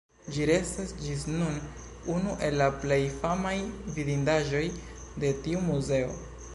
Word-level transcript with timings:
Ĝi 0.35 0.45
restas 0.49 0.93
ĝis 1.01 1.25
nun 1.33 1.59
unu 2.15 2.33
el 2.47 2.57
la 2.63 2.71
plej 2.87 2.99
famaj 3.21 3.55
vidindaĵoj 3.99 4.67
de 5.25 5.35
tiu 5.47 5.67
muzeo. 5.73 6.15